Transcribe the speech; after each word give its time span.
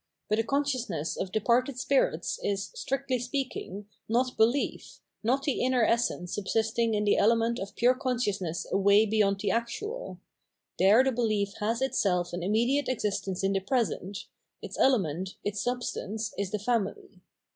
But 0.29 0.39
a 0.39 0.43
consciousness 0.43 1.15
of 1.15 1.31
departed 1.31 1.77
spirits 1.77 2.39
is, 2.41 2.71
strictly 2.73 3.19
speaking, 3.19 3.85
not 4.09 4.35
behef, 4.35 4.99
not 5.21 5.43
the 5.43 5.59
iimer 5.59 5.87
essence 5.87 6.33
subsisting 6.33 6.95
in 6.95 7.03
the 7.03 7.17
element 7.17 7.59
of 7.59 7.75
pure 7.75 7.93
consciousness 7.93 8.65
away 8.71 9.05
beyond 9.05 9.39
the 9.41 9.51
actual: 9.51 10.17
there 10.79 11.03
the 11.03 11.11
behef 11.11 11.55
has 11.59 11.83
itself 11.83 12.33
an 12.33 12.41
immediate 12.41 12.89
existence 12.89 13.43
in 13.43 13.53
the 13.53 13.59
present; 13.59 14.25
its 14.59 14.75
element, 14.79 15.35
its 15.43 15.61
substance 15.61 16.33
is 16.35 16.49
the 16.49 16.57
family. 16.57 17.21